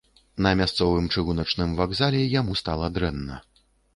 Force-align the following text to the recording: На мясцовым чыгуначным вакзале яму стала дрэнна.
На 0.45 0.53
мясцовым 0.61 1.09
чыгуначным 1.15 1.75
вакзале 1.81 2.21
яму 2.39 2.57
стала 2.61 2.91
дрэнна. 2.99 3.41